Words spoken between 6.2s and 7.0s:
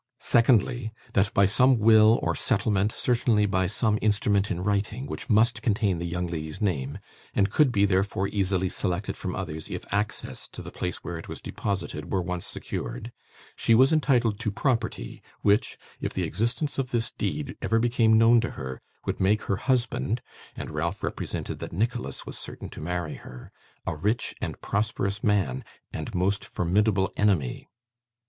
lady's name,